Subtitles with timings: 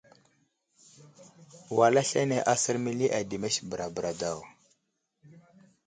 [1.77, 4.37] Wal aslane asər məli ademes bəra bəra daw.